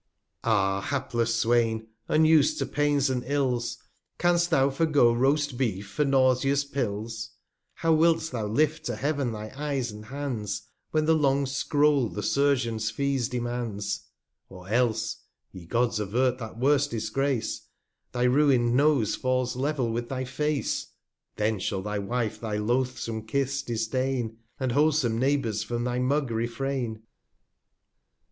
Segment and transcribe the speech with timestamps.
[0.43, 3.77] 44 I A Ah hapless Swain, unus'd to Pains and Ills!
[4.17, 7.35] Canst thou forgo Roast Beef for nauseous Pills?
[7.81, 12.09] 300 How wilt thou lift to Heav'n thy Eyes and Hands, When the long Scroll
[12.09, 14.07] the Surgeon's Fees demands!
[14.49, 15.17] Or else
[15.51, 17.67] (ye Gods avert that worst Disgrace)
[18.11, 23.27] Thy ruin'd Nose falls level with thy Face, | Then shall thy Wife thy loathsome
[23.27, 27.03] Kiss disdain, 305 wholesome Neighbours from thy Mug refrain.